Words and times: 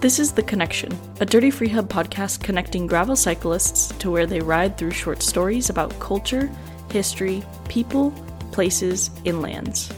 This 0.00 0.20
is 0.20 0.30
The 0.30 0.44
Connection, 0.44 0.96
a 1.18 1.26
Dirty 1.26 1.50
Freehub 1.50 1.88
podcast 1.88 2.44
connecting 2.44 2.86
gravel 2.86 3.16
cyclists 3.16 3.88
to 3.98 4.12
where 4.12 4.26
they 4.26 4.38
ride 4.38 4.78
through 4.78 4.92
short 4.92 5.24
stories 5.24 5.70
about 5.70 5.98
culture, 5.98 6.48
history, 6.92 7.42
people, 7.68 8.12
places, 8.52 9.10
and 9.26 9.42
lands. 9.42 9.92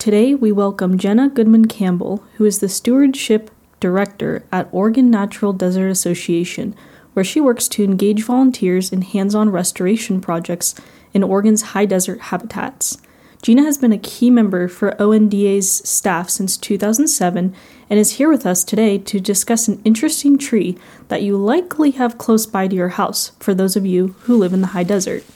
Today, 0.00 0.34
we 0.34 0.50
welcome 0.50 0.98
Gena 0.98 1.28
Goodman 1.28 1.68
Campbell, 1.68 2.24
who 2.38 2.44
is 2.44 2.58
the 2.58 2.68
Stewardship 2.68 3.52
Director 3.78 4.44
at 4.50 4.68
Oregon 4.72 5.12
Natural 5.12 5.52
Desert 5.52 5.90
Association, 5.90 6.74
where 7.12 7.22
she 7.22 7.40
works 7.40 7.68
to 7.68 7.84
engage 7.84 8.24
volunteers 8.24 8.92
in 8.92 9.02
hands 9.02 9.36
on 9.36 9.48
restoration 9.48 10.20
projects 10.20 10.74
in 11.12 11.22
Oregon's 11.22 11.62
high 11.62 11.86
desert 11.86 12.20
habitats. 12.20 12.98
Gena 13.44 13.64
has 13.64 13.76
been 13.76 13.92
a 13.92 13.98
key 13.98 14.30
member 14.30 14.68
for 14.68 14.92
ONDA's 14.98 15.86
staff 15.86 16.30
since 16.30 16.56
2007 16.56 17.54
and 17.90 18.00
is 18.00 18.12
here 18.12 18.30
with 18.30 18.46
us 18.46 18.64
today 18.64 18.96
to 18.96 19.20
discuss 19.20 19.68
an 19.68 19.82
interesting 19.84 20.38
tree 20.38 20.78
that 21.08 21.20
you 21.20 21.36
likely 21.36 21.90
have 21.90 22.16
close 22.16 22.46
by 22.46 22.66
to 22.66 22.74
your 22.74 22.88
house 22.88 23.32
for 23.40 23.52
those 23.52 23.76
of 23.76 23.84
you 23.84 24.16
who 24.20 24.38
live 24.38 24.54
in 24.54 24.62
the 24.62 24.68
high 24.68 24.82
desert. 24.82 25.26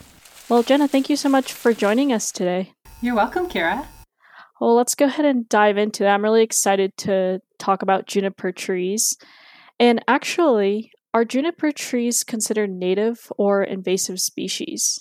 Well, 0.49 0.63
Gena, 0.63 0.89
thank 0.89 1.11
you 1.11 1.17
so 1.17 1.29
much 1.29 1.53
for 1.53 1.75
joining 1.75 2.11
us 2.11 2.33
today. 2.33 2.73
You're 3.03 3.15
welcome, 3.15 3.47
Kira. 3.47 3.85
Well, 4.59 4.75
let's 4.75 4.95
go 4.95 5.05
ahead 5.05 5.27
and 5.27 5.47
dive 5.47 5.77
into 5.77 6.05
that. 6.05 6.15
I'm 6.15 6.25
really 6.25 6.43
excited 6.43 6.97
to 7.01 7.41
talk 7.59 7.83
about 7.83 8.07
juniper 8.07 8.53
trees. 8.53 9.19
And 9.79 10.03
actually, 10.09 10.93
are 11.13 11.27
juniper 11.27 11.73
trees 11.73 12.25
considered 12.25 12.71
native 12.71 13.31
or 13.37 13.63
invasive 13.63 14.19
species? 14.19 14.99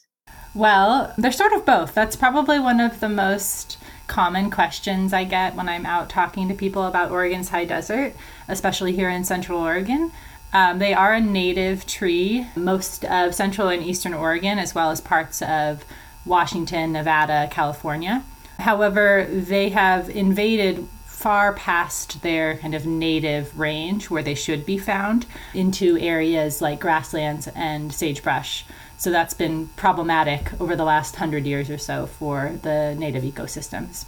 Well, 0.54 1.14
they're 1.18 1.32
sort 1.32 1.54
of 1.54 1.66
both. 1.66 1.94
That's 1.94 2.16
probably 2.16 2.60
one 2.60 2.80
of 2.80 3.00
the 3.00 3.10
most 3.10 3.78
common 4.08 4.50
questions 4.50 5.14
I 5.14 5.24
get 5.26 5.56
when 5.56 5.70
I'm 5.70 5.86
out 5.86 6.10
talking 6.10 6.48
to 6.48 6.54
people 6.54 6.86
about 6.86 7.12
Oregon's 7.12 7.50
high 7.50 7.66
desert, 7.66 8.14
especially 8.48 8.94
here 8.94 9.10
in 9.10 9.24
Central 9.24 9.60
Oregon. 9.60 10.12
Um, 10.54 10.80
they 10.80 10.94
are 10.94 11.14
a 11.14 11.22
native 11.22 11.86
tree, 11.86 12.48
most 12.56 13.04
of 13.06 13.36
Central 13.36 13.68
and 13.68 13.84
Eastern 13.84 14.14
Oregon, 14.14 14.58
as 14.58 14.74
well 14.74 14.92
as 14.92 15.02
parts 15.02 15.42
of 15.42 15.84
Washington, 16.26 16.94
Nevada, 16.94 17.48
California. 17.52 18.24
However, 18.60 19.28
they 19.30 19.70
have 19.70 20.10
invaded 20.10 20.88
far 21.18 21.52
past 21.54 22.22
their 22.22 22.58
kind 22.58 22.76
of 22.76 22.86
native 22.86 23.58
range 23.58 24.08
where 24.08 24.22
they 24.22 24.36
should 24.36 24.64
be 24.68 24.78
found 24.78 25.26
into 25.56 25.98
areas 25.98 26.62
like 26.62 26.80
grasslands 26.80 27.48
and 27.56 27.92
sagebrush. 27.92 28.64
So 29.00 29.10
that's 29.10 29.34
been 29.34 29.68
problematic 29.70 30.54
over 30.62 30.76
the 30.76 30.84
last 30.84 31.16
hundred 31.16 31.48
years 31.48 31.72
or 31.72 31.80
so 31.80 32.06
for 32.06 32.52
the 32.62 32.94
native 33.00 33.24
ecosystems. 33.24 34.06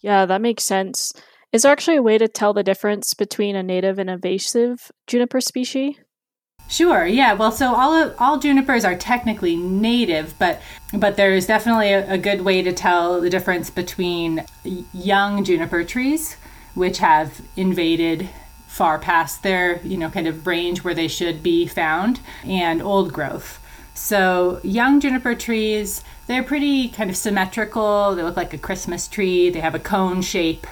Yeah, 0.00 0.26
that 0.26 0.40
makes 0.40 0.62
sense. 0.62 1.12
Is 1.50 1.62
there 1.62 1.72
actually 1.72 1.96
a 1.96 2.02
way 2.02 2.18
to 2.18 2.28
tell 2.28 2.52
the 2.52 2.62
difference 2.62 3.14
between 3.14 3.56
a 3.56 3.62
native 3.64 3.98
and 3.98 4.08
invasive 4.08 4.92
juniper 5.08 5.40
species? 5.40 5.96
Sure. 6.68 7.06
Yeah. 7.06 7.34
Well, 7.34 7.52
so 7.52 7.74
all 7.74 7.94
of, 7.94 8.14
all 8.18 8.38
junipers 8.38 8.84
are 8.84 8.96
technically 8.96 9.56
native, 9.56 10.34
but 10.38 10.60
but 10.92 11.16
there's 11.16 11.46
definitely 11.46 11.92
a, 11.92 12.12
a 12.12 12.18
good 12.18 12.42
way 12.42 12.62
to 12.62 12.72
tell 12.72 13.20
the 13.20 13.30
difference 13.30 13.70
between 13.70 14.44
young 14.92 15.44
juniper 15.44 15.84
trees, 15.84 16.36
which 16.74 16.98
have 16.98 17.42
invaded 17.56 18.28
far 18.66 18.98
past 18.98 19.42
their 19.42 19.80
you 19.84 19.96
know 19.96 20.10
kind 20.10 20.26
of 20.26 20.46
range 20.46 20.82
where 20.82 20.94
they 20.94 21.08
should 21.08 21.42
be 21.42 21.66
found, 21.66 22.20
and 22.44 22.82
old 22.82 23.12
growth. 23.12 23.60
So 23.94 24.60
young 24.64 24.98
juniper 25.00 25.36
trees, 25.36 26.02
they're 26.26 26.42
pretty 26.42 26.88
kind 26.88 27.10
of 27.10 27.16
symmetrical. 27.16 28.14
They 28.14 28.22
look 28.22 28.36
like 28.36 28.52
a 28.52 28.58
Christmas 28.58 29.06
tree. 29.06 29.50
They 29.50 29.60
have 29.60 29.74
a 29.74 29.78
cone 29.78 30.22
shape. 30.22 30.66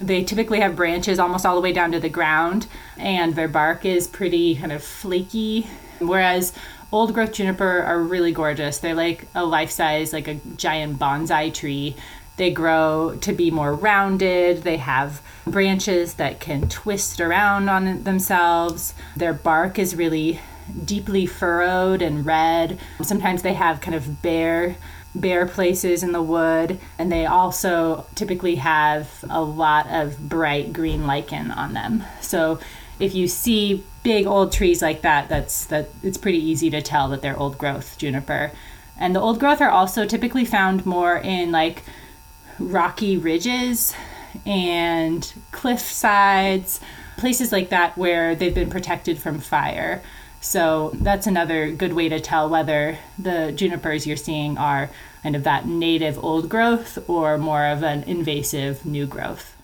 They 0.00 0.24
typically 0.24 0.60
have 0.60 0.76
branches 0.76 1.18
almost 1.18 1.46
all 1.46 1.54
the 1.54 1.60
way 1.60 1.72
down 1.72 1.92
to 1.92 2.00
the 2.00 2.08
ground, 2.08 2.66
and 2.96 3.34
their 3.34 3.48
bark 3.48 3.84
is 3.84 4.08
pretty 4.08 4.56
kind 4.56 4.72
of 4.72 4.82
flaky. 4.82 5.68
Whereas 6.00 6.52
old 6.90 7.14
growth 7.14 7.32
juniper 7.32 7.82
are 7.82 8.00
really 8.00 8.32
gorgeous. 8.32 8.78
They're 8.78 8.94
like 8.94 9.26
a 9.34 9.44
life 9.44 9.70
size, 9.70 10.12
like 10.12 10.28
a 10.28 10.34
giant 10.56 10.98
bonsai 10.98 11.54
tree. 11.54 11.96
They 12.36 12.50
grow 12.50 13.16
to 13.20 13.32
be 13.32 13.52
more 13.52 13.72
rounded. 13.72 14.62
They 14.62 14.78
have 14.78 15.22
branches 15.46 16.14
that 16.14 16.40
can 16.40 16.68
twist 16.68 17.20
around 17.20 17.68
on 17.68 18.02
themselves. 18.02 18.94
Their 19.14 19.32
bark 19.32 19.78
is 19.78 19.94
really 19.94 20.40
deeply 20.84 21.26
furrowed 21.26 22.02
and 22.02 22.26
red. 22.26 22.80
Sometimes 23.02 23.42
they 23.42 23.54
have 23.54 23.80
kind 23.80 23.94
of 23.94 24.22
bare 24.22 24.76
bare 25.14 25.46
places 25.46 26.02
in 26.02 26.12
the 26.12 26.22
wood 26.22 26.78
and 26.98 27.10
they 27.10 27.24
also 27.24 28.04
typically 28.14 28.56
have 28.56 29.24
a 29.30 29.40
lot 29.40 29.86
of 29.88 30.28
bright 30.28 30.72
green 30.72 31.06
lichen 31.06 31.50
on 31.50 31.72
them. 31.72 32.02
So 32.20 32.58
if 32.98 33.14
you 33.14 33.28
see 33.28 33.84
big 34.02 34.26
old 34.26 34.52
trees 34.52 34.82
like 34.82 35.02
that, 35.02 35.28
that's 35.28 35.66
that 35.66 35.88
it's 36.02 36.18
pretty 36.18 36.38
easy 36.38 36.70
to 36.70 36.82
tell 36.82 37.08
that 37.08 37.22
they're 37.22 37.38
old 37.38 37.58
growth 37.58 37.96
juniper. 37.98 38.52
And 38.98 39.14
the 39.14 39.20
old 39.20 39.40
growth 39.40 39.60
are 39.60 39.70
also 39.70 40.06
typically 40.06 40.44
found 40.44 40.86
more 40.86 41.16
in 41.16 41.50
like 41.52 41.82
rocky 42.58 43.16
ridges 43.16 43.94
and 44.46 45.32
cliff 45.52 45.80
sides, 45.80 46.80
places 47.16 47.52
like 47.52 47.70
that 47.70 47.96
where 47.96 48.34
they've 48.34 48.54
been 48.54 48.70
protected 48.70 49.18
from 49.18 49.38
fire. 49.38 50.02
So 50.44 50.90
that's 50.96 51.26
another 51.26 51.70
good 51.70 51.94
way 51.94 52.10
to 52.10 52.20
tell 52.20 52.50
whether 52.50 52.98
the 53.18 53.50
junipers 53.50 54.06
you're 54.06 54.16
seeing 54.16 54.58
are 54.58 54.90
kind 55.22 55.34
of 55.34 55.44
that 55.44 55.66
native 55.66 56.22
old 56.22 56.50
growth 56.50 56.98
or 57.08 57.38
more 57.38 57.66
of 57.66 57.82
an 57.82 58.02
invasive 58.02 58.84
new 58.84 59.06
growth. 59.06 59.56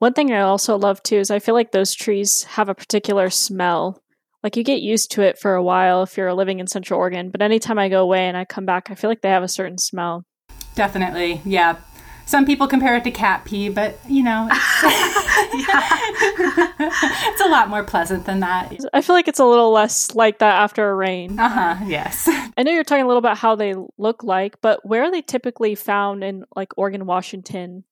One 0.00 0.12
thing 0.12 0.32
I 0.32 0.40
also 0.40 0.76
love 0.76 1.00
too 1.04 1.18
is 1.18 1.30
I 1.30 1.38
feel 1.38 1.54
like 1.54 1.70
those 1.70 1.94
trees 1.94 2.42
have 2.42 2.68
a 2.68 2.74
particular 2.74 3.30
smell. 3.30 4.02
Like 4.42 4.56
you 4.56 4.64
get 4.64 4.82
used 4.82 5.12
to 5.12 5.22
it 5.22 5.38
for 5.38 5.54
a 5.54 5.62
while 5.62 6.02
if 6.02 6.16
you're 6.16 6.34
living 6.34 6.58
in 6.58 6.66
Central 6.66 6.98
Oregon, 6.98 7.30
but 7.30 7.40
anytime 7.40 7.78
I 7.78 7.88
go 7.88 8.02
away 8.02 8.26
and 8.26 8.36
I 8.36 8.44
come 8.44 8.66
back, 8.66 8.90
I 8.90 8.96
feel 8.96 9.08
like 9.08 9.22
they 9.22 9.30
have 9.30 9.44
a 9.44 9.48
certain 9.48 9.78
smell. 9.78 10.24
Definitely. 10.74 11.40
Yeah. 11.44 11.76
Some 12.26 12.46
people 12.46 12.66
compare 12.66 12.96
it 12.96 13.04
to 13.04 13.10
cat 13.10 13.44
pee, 13.44 13.68
but 13.68 13.98
you 14.08 14.22
know, 14.22 14.48
it's, 14.50 14.82
it's, 17.26 17.40
a 17.40 17.48
lot 17.48 17.68
more 17.68 17.84
pleasant 17.84 18.24
than 18.24 18.40
that. 18.40 18.74
I 18.92 19.02
feel 19.02 19.14
like 19.14 19.28
it's 19.28 19.38
a 19.38 19.44
little 19.44 19.70
less 19.70 20.14
like 20.14 20.38
that 20.38 20.62
after 20.62 20.90
a 20.90 20.94
rain. 20.94 21.38
Uh 21.38 21.48
huh. 21.48 21.84
Yes. 21.86 22.28
I 22.56 22.62
know 22.62 22.72
you're 22.72 22.84
talking 22.84 23.04
a 23.04 23.06
little 23.06 23.18
about 23.18 23.38
how 23.38 23.56
they 23.56 23.74
look 23.98 24.24
like, 24.24 24.60
but 24.60 24.84
where 24.86 25.02
are 25.02 25.10
they 25.10 25.22
typically 25.22 25.74
found 25.74 26.24
in 26.24 26.44
like 26.56 26.72
Oregon, 26.76 27.06
Washington? 27.06 27.84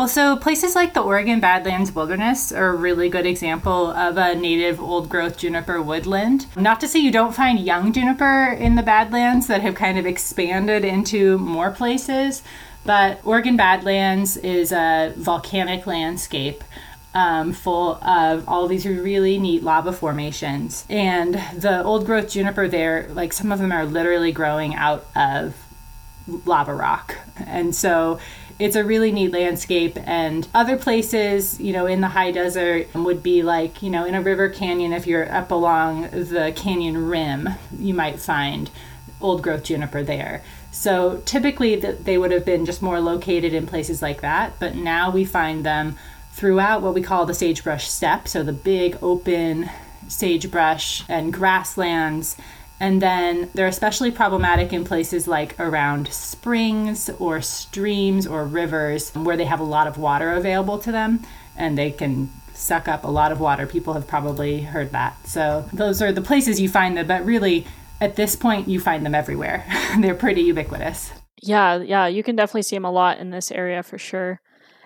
Well, 0.00 0.08
so 0.08 0.34
places 0.36 0.74
like 0.74 0.94
the 0.94 1.02
Oregon 1.02 1.40
Badlands 1.40 1.92
Wilderness 1.92 2.52
are 2.52 2.68
a 2.68 2.74
really 2.74 3.10
good 3.10 3.26
example 3.26 3.90
of 3.90 4.16
a 4.16 4.34
native 4.34 4.80
old 4.80 5.10
growth 5.10 5.36
juniper 5.36 5.82
woodland. 5.82 6.46
Not 6.56 6.80
to 6.80 6.88
say 6.88 7.00
you 7.00 7.10
don't 7.10 7.34
find 7.34 7.60
young 7.60 7.92
juniper 7.92 8.52
in 8.52 8.76
the 8.76 8.82
Badlands 8.82 9.46
that 9.48 9.60
have 9.60 9.74
kind 9.74 9.98
of 9.98 10.06
expanded 10.06 10.86
into 10.86 11.36
more 11.36 11.70
places, 11.70 12.42
but 12.86 13.20
Oregon 13.24 13.58
Badlands 13.58 14.38
is 14.38 14.72
a 14.72 15.12
volcanic 15.18 15.86
landscape 15.86 16.64
um, 17.12 17.52
full 17.52 18.02
of 18.02 18.48
all 18.48 18.68
these 18.68 18.86
really 18.86 19.38
neat 19.38 19.62
lava 19.62 19.92
formations. 19.92 20.86
And 20.88 21.34
the 21.54 21.82
old 21.84 22.06
growth 22.06 22.30
juniper 22.30 22.68
there, 22.68 23.08
like 23.10 23.34
some 23.34 23.52
of 23.52 23.58
them 23.58 23.70
are 23.70 23.84
literally 23.84 24.32
growing 24.32 24.74
out 24.74 25.06
of 25.14 25.54
lava 26.46 26.74
rock. 26.74 27.16
And 27.36 27.74
so 27.74 28.18
it's 28.60 28.76
a 28.76 28.84
really 28.84 29.10
neat 29.10 29.32
landscape. 29.32 29.98
And 30.04 30.46
other 30.54 30.76
places, 30.76 31.58
you 31.58 31.72
know, 31.72 31.86
in 31.86 32.00
the 32.00 32.08
high 32.08 32.30
desert 32.30 32.94
would 32.94 33.22
be 33.22 33.42
like, 33.42 33.82
you 33.82 33.90
know, 33.90 34.04
in 34.04 34.14
a 34.14 34.20
river 34.20 34.48
canyon, 34.48 34.92
if 34.92 35.06
you're 35.06 35.32
up 35.32 35.50
along 35.50 36.10
the 36.10 36.52
canyon 36.54 37.08
rim, 37.08 37.48
you 37.76 37.94
might 37.94 38.20
find 38.20 38.70
old 39.20 39.42
growth 39.42 39.64
juniper 39.64 40.02
there. 40.02 40.42
So 40.70 41.22
typically 41.24 41.76
they 41.76 42.16
would 42.16 42.30
have 42.30 42.44
been 42.44 42.64
just 42.64 42.82
more 42.82 43.00
located 43.00 43.54
in 43.54 43.66
places 43.66 44.02
like 44.02 44.20
that, 44.20 44.58
but 44.60 44.76
now 44.76 45.10
we 45.10 45.24
find 45.24 45.64
them 45.64 45.96
throughout 46.32 46.80
what 46.80 46.94
we 46.94 47.02
call 47.02 47.26
the 47.26 47.34
sagebrush 47.34 47.88
steppe, 47.88 48.28
so 48.28 48.42
the 48.42 48.52
big 48.52 48.96
open 49.02 49.68
sagebrush 50.08 51.04
and 51.08 51.32
grasslands. 51.32 52.36
And 52.80 53.00
then 53.02 53.50
they're 53.54 53.66
especially 53.66 54.10
problematic 54.10 54.72
in 54.72 54.84
places 54.84 55.28
like 55.28 55.58
around 55.60 56.08
springs 56.08 57.10
or 57.18 57.42
streams 57.42 58.26
or 58.26 58.44
rivers 58.46 59.10
where 59.14 59.36
they 59.36 59.44
have 59.44 59.60
a 59.60 59.64
lot 59.64 59.86
of 59.86 59.98
water 59.98 60.32
available 60.32 60.78
to 60.78 60.90
them 60.90 61.22
and 61.56 61.76
they 61.76 61.90
can 61.90 62.30
suck 62.54 62.88
up 62.88 63.04
a 63.04 63.10
lot 63.10 63.32
of 63.32 63.40
water. 63.40 63.66
People 63.66 63.92
have 63.92 64.06
probably 64.06 64.62
heard 64.62 64.92
that. 64.92 65.14
So 65.26 65.68
those 65.72 66.00
are 66.00 66.10
the 66.10 66.22
places 66.22 66.58
you 66.58 66.68
find 66.68 66.96
them, 66.96 67.06
but 67.06 67.24
really 67.24 67.66
at 68.00 68.16
this 68.16 68.34
point, 68.34 68.66
you 68.66 68.80
find 68.80 69.04
them 69.04 69.14
everywhere. 69.14 69.64
They're 70.00 70.14
pretty 70.14 70.42
ubiquitous. 70.42 71.12
Yeah, 71.42 71.80
yeah, 71.80 72.06
you 72.06 72.22
can 72.22 72.36
definitely 72.36 72.62
see 72.62 72.76
them 72.76 72.84
a 72.84 72.90
lot 72.90 73.18
in 73.18 73.30
this 73.30 73.50
area 73.50 73.82
for 73.82 73.98
sure. 73.98 74.40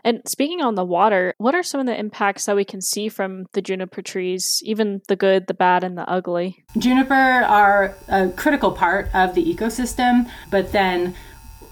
And 0.04 0.20
speaking 0.26 0.60
on 0.60 0.74
the 0.74 0.84
water, 0.84 1.34
what 1.38 1.54
are 1.54 1.62
some 1.62 1.80
of 1.80 1.86
the 1.86 1.98
impacts 1.98 2.44
that 2.44 2.56
we 2.56 2.64
can 2.64 2.82
see 2.82 3.08
from 3.08 3.46
the 3.52 3.62
juniper 3.62 4.02
trees, 4.02 4.60
even 4.62 5.00
the 5.08 5.16
good, 5.16 5.46
the 5.46 5.54
bad, 5.54 5.82
and 5.82 5.96
the 5.96 6.08
ugly? 6.08 6.62
Juniper 6.76 7.14
are 7.14 7.96
a 8.08 8.28
critical 8.28 8.72
part 8.72 9.08
of 9.14 9.34
the 9.34 9.42
ecosystem, 9.42 10.28
but 10.50 10.72
then 10.72 11.14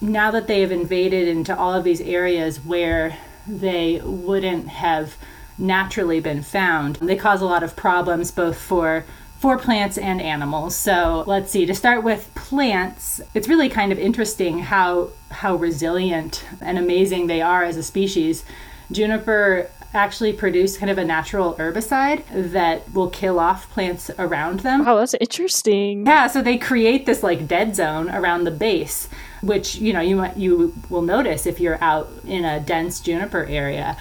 now 0.00 0.30
that 0.30 0.46
they 0.46 0.62
have 0.62 0.72
invaded 0.72 1.28
into 1.28 1.56
all 1.56 1.74
of 1.74 1.84
these 1.84 2.00
areas 2.00 2.58
where 2.58 3.16
they 3.46 4.00
wouldn't 4.02 4.68
have 4.68 5.16
naturally 5.58 6.20
been 6.20 6.42
found. 6.42 6.96
They 6.96 7.16
cause 7.16 7.42
a 7.42 7.46
lot 7.46 7.62
of 7.62 7.76
problems 7.76 8.30
both 8.30 8.58
for 8.58 9.04
for 9.42 9.58
plants 9.58 9.98
and 9.98 10.22
animals. 10.22 10.76
So 10.76 11.24
let's 11.26 11.50
see. 11.50 11.66
To 11.66 11.74
start 11.74 12.04
with 12.04 12.30
plants, 12.36 13.20
it's 13.34 13.48
really 13.48 13.68
kind 13.68 13.90
of 13.90 13.98
interesting 13.98 14.60
how 14.60 15.08
how 15.32 15.56
resilient 15.56 16.44
and 16.60 16.78
amazing 16.78 17.26
they 17.26 17.42
are 17.42 17.64
as 17.64 17.76
a 17.76 17.82
species. 17.82 18.44
Juniper 18.92 19.68
actually 19.94 20.32
produce 20.32 20.78
kind 20.78 20.90
of 20.90 20.96
a 20.96 21.04
natural 21.04 21.54
herbicide 21.54 22.22
that 22.52 22.88
will 22.94 23.10
kill 23.10 23.40
off 23.40 23.68
plants 23.72 24.10
around 24.16 24.60
them. 24.60 24.86
Oh, 24.86 24.98
that's 24.98 25.14
interesting. 25.14 26.06
Yeah, 26.06 26.28
so 26.28 26.40
they 26.40 26.56
create 26.56 27.04
this 27.04 27.24
like 27.24 27.48
dead 27.48 27.74
zone 27.74 28.08
around 28.10 28.44
the 28.44 28.52
base, 28.52 29.08
which 29.42 29.74
you 29.74 29.92
know 29.92 30.00
you 30.00 30.16
might, 30.16 30.36
you 30.36 30.72
will 30.88 31.02
notice 31.02 31.46
if 31.46 31.58
you're 31.58 31.82
out 31.82 32.08
in 32.24 32.44
a 32.44 32.60
dense 32.60 33.00
juniper 33.00 33.44
area. 33.46 33.96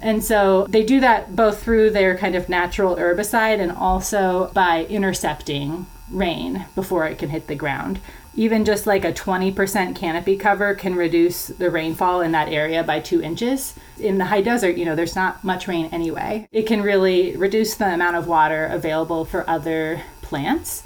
And 0.00 0.24
so 0.24 0.66
they 0.68 0.84
do 0.84 1.00
that 1.00 1.36
both 1.36 1.62
through 1.62 1.90
their 1.90 2.16
kind 2.16 2.34
of 2.34 2.48
natural 2.48 2.96
herbicide 2.96 3.60
and 3.60 3.70
also 3.70 4.50
by 4.54 4.86
intercepting 4.86 5.86
rain 6.10 6.64
before 6.74 7.06
it 7.06 7.18
can 7.18 7.28
hit 7.28 7.46
the 7.46 7.54
ground. 7.54 8.00
Even 8.34 8.64
just 8.64 8.86
like 8.86 9.04
a 9.04 9.12
20% 9.12 9.96
canopy 9.96 10.36
cover 10.36 10.74
can 10.74 10.94
reduce 10.94 11.48
the 11.48 11.70
rainfall 11.70 12.20
in 12.20 12.32
that 12.32 12.48
area 12.48 12.82
by 12.82 13.00
two 13.00 13.20
inches. 13.20 13.74
In 13.98 14.18
the 14.18 14.26
high 14.26 14.40
desert, 14.40 14.76
you 14.76 14.84
know, 14.84 14.94
there's 14.94 15.16
not 15.16 15.42
much 15.44 15.68
rain 15.68 15.86
anyway. 15.92 16.48
It 16.52 16.66
can 16.66 16.82
really 16.82 17.36
reduce 17.36 17.74
the 17.74 17.92
amount 17.92 18.16
of 18.16 18.28
water 18.28 18.66
available 18.66 19.24
for 19.24 19.48
other 19.50 20.02
plants. 20.22 20.84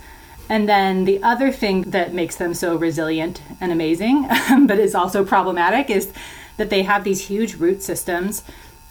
And 0.49 0.69
then 0.69 1.05
the 1.05 1.22
other 1.22 1.52
thing 1.52 1.82
that 1.82 2.14
makes 2.14 2.37
them 2.37 2.55
so 2.55 2.76
resilient 2.76 3.43
and 3.60 3.70
amazing, 3.70 4.28
but 4.67 4.78
is 4.78 4.94
also 4.94 5.25
problematic, 5.25 5.90
is 5.90 6.12
that 6.56 6.70
they 6.70 6.82
have 6.82 7.05
these 7.05 7.26
huge 7.26 7.56
root 7.56 7.82
systems 7.82 8.43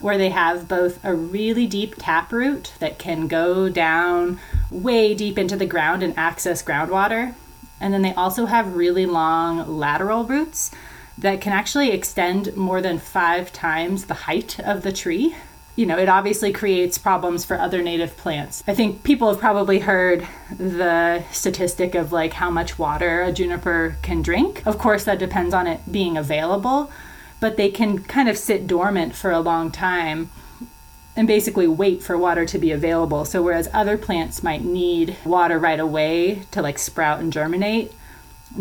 where 0.04 0.18
they 0.18 0.30
have 0.30 0.68
both 0.68 1.04
a 1.04 1.16
really 1.16 1.66
deep 1.66 1.96
tap 1.98 2.32
root 2.34 2.74
that 2.80 3.00
can 3.00 3.28
go 3.28 3.70
down 3.70 4.38
way 4.70 5.16
deep 5.16 5.38
into 5.38 5.56
the 5.56 5.66
ground 5.66 6.04
and 6.04 6.16
access 6.18 6.62
groundwater. 6.62 7.34
And 7.80 7.94
then 7.94 8.02
they 8.02 8.14
also 8.14 8.46
have 8.46 8.76
really 8.76 9.06
long 9.06 9.80
lateral 9.80 10.26
roots 10.26 10.72
that 11.18 11.40
can 11.40 11.54
actually 11.54 11.92
extend 11.92 12.56
more 12.58 12.82
than 12.82 13.00
five 13.00 13.54
times 13.54 14.06
the 14.06 14.14
height 14.14 14.60
of 14.60 14.84
the 14.84 14.92
tree. 14.92 15.36
You 15.78 15.86
know, 15.86 15.98
it 15.98 16.10
obviously 16.10 16.52
creates 16.52 16.98
problems 16.98 17.46
for 17.46 17.58
other 17.58 17.82
native 17.82 18.18
plants. 18.18 18.62
I 18.68 18.74
think 18.74 19.04
people 19.04 19.30
have 19.32 19.40
probably 19.40 19.80
heard 19.80 20.28
the 20.56 21.24
statistic 21.32 21.96
of 21.96 22.12
like 22.12 22.34
how 22.34 22.50
much 22.50 22.78
water 22.78 23.24
a 23.24 23.32
juniper 23.32 23.96
can 24.02 24.22
drink. 24.22 24.64
Of 24.66 24.78
course, 24.78 25.06
that 25.06 25.18
depends 25.18 25.54
on 25.54 25.66
it 25.66 25.80
being 25.90 26.18
available 26.18 26.92
but 27.44 27.58
they 27.58 27.70
can 27.70 28.00
kind 28.00 28.30
of 28.30 28.38
sit 28.38 28.68
dormant 28.68 29.14
for 29.14 29.30
a 29.30 29.42
long 29.42 29.70
time 29.70 30.30
and 31.14 31.28
basically 31.28 31.68
wait 31.68 32.02
for 32.02 32.18
water 32.18 32.46
to 32.46 32.58
be 32.58 32.72
available. 32.72 33.26
So 33.26 33.42
whereas 33.42 33.68
other 33.74 33.98
plants 33.98 34.44
might 34.44 34.64
need 34.64 35.18
water 35.26 35.60
right 35.60 35.82
away 35.82 36.44
to 36.52 36.62
like 36.62 36.80
sprout 36.80 37.20
and 37.20 37.34
germinate, 37.34 37.92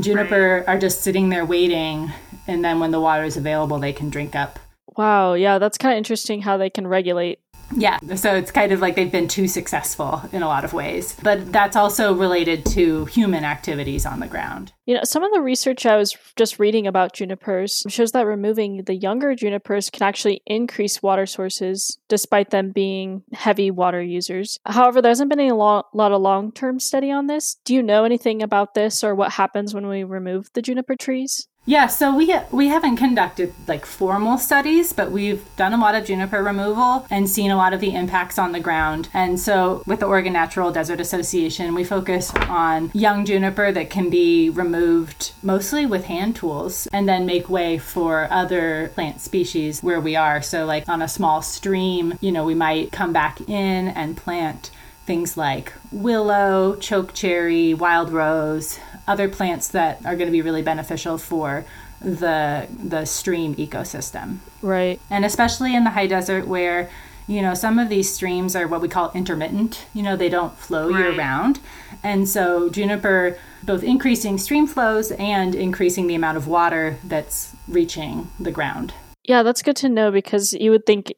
juniper 0.01 0.65
right. 0.67 0.69
are 0.69 0.81
just 0.81 1.01
sitting 1.01 1.29
there 1.29 1.47
waiting 1.47 2.11
and 2.49 2.65
then 2.65 2.81
when 2.81 2.91
the 2.91 2.99
water 2.99 3.23
is 3.23 3.37
available 3.37 3.79
they 3.79 3.93
can 3.93 4.11
drink 4.11 4.35
up. 4.35 4.59
Wow, 4.97 5.35
yeah, 5.35 5.61
that's 5.61 5.79
kind 5.79 5.93
of 5.93 5.99
interesting 5.99 6.43
how 6.43 6.57
they 6.57 6.69
can 6.69 6.89
regulate 6.89 7.39
yeah, 7.77 7.99
so 8.17 8.35
it's 8.35 8.51
kind 8.51 8.73
of 8.73 8.81
like 8.81 8.97
they've 8.97 9.11
been 9.11 9.29
too 9.29 9.49
successful 9.49 10.23
in 10.33 10.43
a 10.43 10.49
lot 10.49 10.65
of 10.65 10.73
ways. 10.73 11.17
But 11.23 11.53
that's 11.53 11.77
also 11.77 12.15
related 12.15 12.65
to 12.67 13.05
human 13.07 13.45
activities 13.45 14.07
on 14.07 14.21
the 14.21 14.27
ground. 14.27 14.73
You 14.87 14.95
know, 14.95 15.05
some 15.05 15.23
of 15.23 15.33
the 15.33 15.41
research 15.41 15.87
I 15.87 15.97
was 15.97 16.17
just 16.37 16.59
reading 16.59 16.87
about 16.87 17.15
junipers 17.15 17.85
shows 17.89 18.13
that 18.13 18.27
removing 18.27 18.85
the 18.85 18.95
younger 18.95 19.35
junipers 19.35 19.91
can 19.91 20.03
actually 20.03 20.43
increase 20.47 21.03
water 21.03 21.27
sources 21.27 21.99
despite 22.09 22.51
them 22.51 22.73
being 22.73 23.23
heavy 23.33 23.71
water 23.71 24.03
users. 24.03 24.59
However, 24.67 25.01
there 25.01 25.11
hasn't 25.11 25.31
been 25.31 25.41
a 25.41 25.55
lo- 25.55 25.85
lot 25.95 26.13
of 26.13 26.21
long 26.21 26.53
term 26.53 26.81
study 26.81 27.11
on 27.11 27.27
this. 27.27 27.57
Do 27.65 27.75
you 27.75 27.83
know 27.83 28.05
anything 28.05 28.43
about 28.43 28.75
this 28.75 29.05
or 29.05 29.15
what 29.15 29.33
happens 29.33 29.73
when 29.73 29.87
we 29.87 30.05
remove 30.05 30.49
the 30.55 30.63
juniper 30.63 30.97
trees? 30.97 31.49
Yeah, 31.65 31.87
so 31.87 32.13
we 32.17 32.35
we 32.51 32.67
haven't 32.69 32.97
conducted 32.97 33.55
like 33.69 33.87
formal 33.87 34.37
studies, 34.37 34.93
but 34.93 35.13
we've 35.13 35.45
done 35.55 35.73
a 35.73 35.79
lot 35.79 35.95
of 35.95 36.05
juniper 36.05 36.43
removal 36.43 37.07
and 37.09 37.31
seen 37.31 37.53
a 37.53 37.57
lot 37.57 37.73
of 37.73 37.79
the 37.79 37.95
impacts 37.95 38.37
on 38.37 38.51
the 38.51 38.59
ground. 38.59 39.09
And 39.15 39.39
so 39.39 39.85
with 39.87 40.01
the 40.01 40.07
Oregon 40.07 40.33
Natural 40.33 40.73
Desert 40.73 41.01
Association, 41.01 41.73
we 41.73 41.85
focus 41.85 42.33
on 42.49 42.91
young 42.93 43.25
juniper 43.25 43.71
that 43.71 43.91
can 43.91 44.11
be 44.11 44.51
removed 44.51 45.35
mostly 45.41 45.87
with 45.87 46.07
hand 46.07 46.35
tools 46.35 46.89
and 46.93 47.09
then 47.09 47.27
make 47.27 47.49
way 47.49 47.79
for 47.79 48.27
other 48.33 48.91
plant 48.95 49.21
species 49.21 49.85
where 49.85 50.01
we 50.01 50.17
are. 50.17 50.43
So 50.43 50.65
like 50.65 50.89
on 50.89 51.01
a 51.01 51.07
small 51.07 51.43
stream, 51.43 52.19
you 52.21 52.33
know, 52.33 52.45
we 52.45 52.57
might 52.57 52.91
come 52.91 53.13
back 53.13 53.41
in 53.43 53.87
and 53.87 54.17
plant 54.17 54.73
things 55.05 55.37
like 55.37 55.73
willow, 55.91 56.77
chokecherry, 56.77 57.75
wild 57.75 58.11
rose, 58.11 58.79
other 59.07 59.29
plants 59.29 59.69
that 59.69 60.05
are 60.07 60.17
going 60.17 60.29
to 60.29 60.33
be 60.33 60.43
really 60.43 60.63
beneficial 60.63 61.19
for 61.19 61.65
the 62.01 62.67
the 62.83 63.05
stream 63.05 63.55
ecosystem. 63.57 64.39
Right. 64.61 65.01
And 65.11 65.25
especially 65.25 65.75
in 65.75 65.85
the 65.85 65.91
high 65.91 66.07
desert 66.07 66.47
where 66.47 66.91
you 67.29 67.41
know 67.41 67.55
some 67.55 67.79
of 67.79 67.89
these 67.89 68.13
streams 68.13 68.57
are 68.57 68.67
what 68.67 68.81
we 68.81 68.89
call 68.89 69.13
intermittent 69.15 69.87
you 69.95 70.03
know 70.03 70.17
they 70.17 70.29
don't 70.29 70.57
flow 70.59 70.91
right. 70.91 70.99
year 70.99 71.17
round 71.17 71.61
and 72.03 72.29
so 72.29 72.69
juniper 72.69 73.39
both 73.63 73.83
increasing 73.83 74.39
stream 74.39 74.67
flows 74.67 75.13
and 75.13 75.55
increasing 75.55 76.09
the 76.09 76.17
amount 76.17 76.37
of 76.37 76.49
water 76.49 76.99
that's 77.05 77.55
reaching 77.69 78.29
the 78.41 78.51
ground 78.51 78.93
yeah 79.23 79.43
that's 79.43 79.63
good 79.63 79.77
to 79.77 79.89
know 79.89 80.11
because 80.11 80.53
you 80.53 80.71
would 80.73 80.85
think 80.85 81.13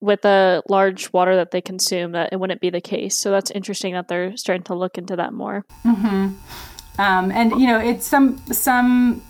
with 0.00 0.22
the 0.22 0.62
large 0.68 1.12
water 1.12 1.36
that 1.36 1.50
they 1.50 1.60
consume 1.60 2.12
that 2.12 2.32
it 2.32 2.36
wouldn't 2.36 2.60
be 2.60 2.70
the 2.70 2.80
case 2.80 3.18
so 3.18 3.30
that's 3.30 3.50
interesting 3.50 3.94
that 3.94 4.08
they're 4.08 4.36
starting 4.36 4.62
to 4.62 4.74
look 4.74 4.98
into 4.98 5.16
that 5.16 5.32
more 5.32 5.64
mm-hmm. 5.84 6.34
Um, 6.98 7.30
and 7.30 7.52
you 7.52 7.66
know, 7.68 7.78
it's 7.78 8.06
some 8.06 8.38
some 8.52 9.22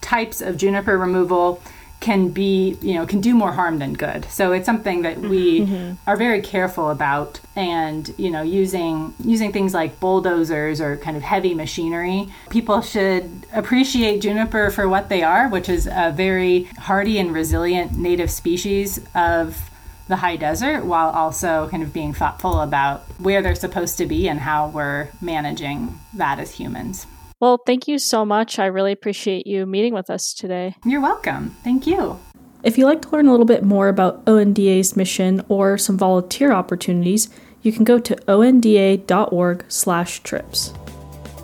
types 0.00 0.40
of 0.40 0.56
juniper 0.56 0.96
removal 0.96 1.60
can 2.00 2.28
be 2.28 2.76
you 2.80 2.94
know 2.94 3.04
can 3.04 3.20
do 3.20 3.34
more 3.34 3.50
harm 3.50 3.80
than 3.80 3.92
good 3.92 4.24
so 4.26 4.52
it's 4.52 4.64
something 4.64 5.02
that 5.02 5.18
we 5.18 5.62
mm-hmm. 5.62 5.94
are 6.06 6.16
very 6.16 6.40
careful 6.40 6.90
about 6.90 7.40
and 7.56 8.14
you 8.16 8.30
know 8.30 8.40
using 8.40 9.12
using 9.24 9.52
things 9.52 9.74
like 9.74 9.98
bulldozers 9.98 10.80
or 10.80 10.96
kind 10.98 11.16
of 11.16 11.24
heavy 11.24 11.54
machinery 11.54 12.28
people 12.50 12.80
should 12.80 13.44
appreciate 13.52 14.20
juniper 14.20 14.70
for 14.70 14.88
what 14.88 15.08
they 15.08 15.24
are 15.24 15.48
which 15.48 15.68
is 15.68 15.88
a 15.88 16.12
very 16.14 16.64
hardy 16.78 17.18
and 17.18 17.34
resilient 17.34 17.98
native 17.98 18.30
species 18.30 19.00
of 19.16 19.68
the 20.08 20.16
high 20.16 20.36
desert 20.36 20.84
while 20.84 21.10
also 21.10 21.68
kind 21.70 21.82
of 21.82 21.92
being 21.92 22.12
thoughtful 22.12 22.60
about 22.60 23.02
where 23.18 23.42
they're 23.42 23.54
supposed 23.54 23.98
to 23.98 24.06
be 24.06 24.28
and 24.28 24.40
how 24.40 24.68
we're 24.68 25.08
managing 25.20 25.98
that 26.14 26.40
as 26.40 26.54
humans. 26.54 27.06
Well, 27.40 27.60
thank 27.64 27.86
you 27.86 27.98
so 27.98 28.24
much. 28.24 28.58
I 28.58 28.64
really 28.66 28.90
appreciate 28.92 29.46
you 29.46 29.66
meeting 29.66 29.94
with 29.94 30.10
us 30.10 30.34
today. 30.34 30.74
You're 30.84 31.00
welcome. 31.00 31.50
Thank 31.62 31.86
you. 31.86 32.18
If 32.64 32.76
you'd 32.76 32.86
like 32.86 33.02
to 33.02 33.10
learn 33.10 33.28
a 33.28 33.30
little 33.30 33.46
bit 33.46 33.62
more 33.62 33.88
about 33.88 34.24
ONDA's 34.24 34.96
mission 34.96 35.44
or 35.48 35.78
some 35.78 35.96
volunteer 35.96 36.50
opportunities, 36.50 37.28
you 37.62 37.70
can 37.70 37.84
go 37.84 38.00
to 38.00 38.16
onda.org/trips. 38.26 40.74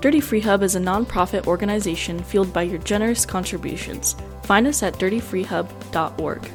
Dirty 0.00 0.21
Freehub 0.21 0.62
is 0.62 0.75
a 0.75 0.80
nonprofit 0.80 1.47
organization 1.47 2.21
fueled 2.23 2.52
by 2.52 2.62
your 2.62 2.78
generous 2.78 3.25
contributions. 3.25 4.16
Find 4.42 4.66
us 4.66 4.83
at 4.83 4.94
dirtyfreehub.org. 4.94 6.50